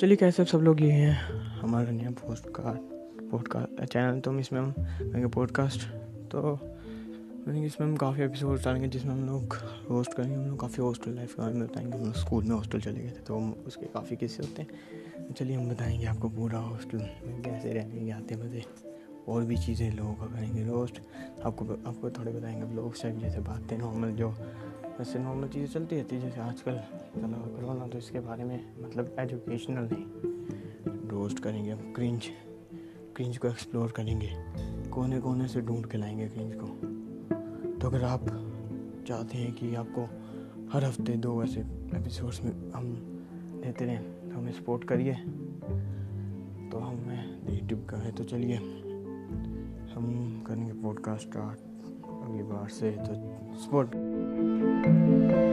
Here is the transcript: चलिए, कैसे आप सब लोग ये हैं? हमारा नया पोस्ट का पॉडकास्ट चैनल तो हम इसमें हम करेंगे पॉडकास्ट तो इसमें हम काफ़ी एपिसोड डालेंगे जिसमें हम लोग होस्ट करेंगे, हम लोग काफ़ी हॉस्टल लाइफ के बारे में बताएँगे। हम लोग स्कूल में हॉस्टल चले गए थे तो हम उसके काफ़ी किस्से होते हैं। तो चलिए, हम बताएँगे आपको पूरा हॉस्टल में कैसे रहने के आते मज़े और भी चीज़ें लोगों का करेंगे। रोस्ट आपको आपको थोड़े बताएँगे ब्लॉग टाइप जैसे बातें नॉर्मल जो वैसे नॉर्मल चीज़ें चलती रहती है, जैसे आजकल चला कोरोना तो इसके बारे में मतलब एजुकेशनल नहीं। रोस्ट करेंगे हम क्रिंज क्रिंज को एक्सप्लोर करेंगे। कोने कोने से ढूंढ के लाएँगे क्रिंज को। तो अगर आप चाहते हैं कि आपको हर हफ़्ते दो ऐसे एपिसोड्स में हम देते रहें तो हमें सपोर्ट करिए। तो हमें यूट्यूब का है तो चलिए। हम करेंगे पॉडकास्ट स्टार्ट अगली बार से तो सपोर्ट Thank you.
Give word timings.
चलिए, 0.00 0.16
कैसे 0.16 0.42
आप 0.42 0.48
सब 0.48 0.58
लोग 0.58 0.80
ये 0.82 0.90
हैं? 0.90 1.14
हमारा 1.60 1.90
नया 1.90 2.10
पोस्ट 2.10 2.44
का 2.48 2.72
पॉडकास्ट 3.30 3.84
चैनल 3.84 4.20
तो 4.20 4.30
हम 4.30 4.38
इसमें 4.40 4.60
हम 4.60 4.72
करेंगे 4.78 5.26
पॉडकास्ट 5.26 5.82
तो 6.30 6.54
इसमें 7.48 7.86
हम 7.86 7.96
काफ़ी 7.96 8.22
एपिसोड 8.22 8.62
डालेंगे 8.62 8.88
जिसमें 8.88 9.12
हम 9.12 9.24
लोग 9.26 9.56
होस्ट 9.90 10.14
करेंगे, 10.14 10.34
हम 10.34 10.46
लोग 10.46 10.60
काफ़ी 10.60 10.82
हॉस्टल 10.82 11.10
लाइफ 11.10 11.34
के 11.34 11.42
बारे 11.42 11.54
में 11.54 11.66
बताएँगे। 11.68 11.96
हम 11.98 12.04
लोग 12.04 12.14
स्कूल 12.14 12.44
में 12.44 12.54
हॉस्टल 12.56 12.80
चले 12.80 13.00
गए 13.00 13.10
थे 13.10 13.22
तो 13.22 13.36
हम 13.36 13.52
उसके 13.66 13.86
काफ़ी 13.86 14.16
किस्से 14.16 14.42
होते 14.42 14.62
हैं। 14.62 15.26
तो 15.26 15.34
चलिए, 15.34 15.56
हम 15.56 15.68
बताएँगे 15.70 16.06
आपको 16.06 16.28
पूरा 16.30 16.58
हॉस्टल 16.60 16.98
में 16.98 17.42
कैसे 17.42 17.72
रहने 17.72 18.04
के 18.04 18.10
आते 18.10 18.36
मज़े 18.36 18.64
और 19.28 19.44
भी 19.44 19.56
चीज़ें 19.56 19.90
लोगों 19.96 20.14
का 20.14 20.26
करेंगे। 20.26 20.64
रोस्ट 20.64 21.00
आपको 21.44 21.64
आपको 21.86 22.10
थोड़े 22.10 22.32
बताएँगे 22.32 22.64
ब्लॉग 22.64 23.02
टाइप 23.02 23.18
जैसे 23.18 23.40
बातें 23.42 23.78
नॉर्मल 23.78 24.12
जो 24.12 24.34
वैसे 24.98 25.18
नॉर्मल 25.18 25.48
चीज़ें 25.48 25.66
चलती 25.66 25.96
रहती 25.96 26.16
है, 26.16 26.22
जैसे 26.22 26.40
आजकल 26.40 26.76
चला 27.16 27.38
कोरोना 27.38 27.86
तो 27.86 27.98
इसके 27.98 28.20
बारे 28.20 28.44
में 28.44 28.58
मतलब 28.82 29.14
एजुकेशनल 29.18 29.88
नहीं। 29.92 31.08
रोस्ट 31.10 31.38
करेंगे 31.38 31.70
हम 31.70 31.92
क्रिंज 31.92 32.28
क्रिंज 33.16 33.38
को 33.38 33.48
एक्सप्लोर 33.48 33.90
करेंगे। 33.90 34.30
कोने 34.90 35.20
कोने 35.20 35.48
से 35.48 35.60
ढूंढ 35.60 35.86
के 35.86 35.98
लाएँगे 35.98 36.28
क्रिंज 36.28 36.54
को। 36.54 36.66
तो 37.78 37.88
अगर 37.88 38.04
आप 38.04 38.24
चाहते 39.08 39.38
हैं 39.38 39.52
कि 39.52 39.74
आपको 39.74 40.04
हर 40.72 40.84
हफ़्ते 40.84 41.16
दो 41.16 41.42
ऐसे 41.44 41.60
एपिसोड्स 41.96 42.42
में 42.44 42.70
हम 42.72 42.92
देते 43.64 43.84
रहें 43.84 44.30
तो 44.30 44.36
हमें 44.36 44.52
सपोर्ट 44.52 44.84
करिए। 44.84 45.14
तो 46.70 46.78
हमें 46.78 47.50
यूट्यूब 47.50 47.84
का 47.84 47.96
है 47.96 48.12
तो 48.12 48.24
चलिए। 48.24 48.56
हम 49.94 50.44
करेंगे 50.46 50.72
पॉडकास्ट 50.72 51.28
स्टार्ट 51.28 51.58
अगली 52.22 52.42
बार 52.42 52.68
से 52.68 52.90
तो 52.90 53.14
सपोर्ट 53.58 53.88
Thank 54.82 55.30
you. 55.30 55.51